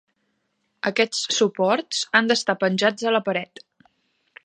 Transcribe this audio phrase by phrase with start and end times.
[0.91, 3.67] Aquests suports han d'estar penjats a la paret.